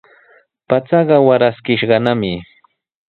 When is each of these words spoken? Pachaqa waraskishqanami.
Pachaqa 0.67 1.17
waraskishqanami. 1.27 2.33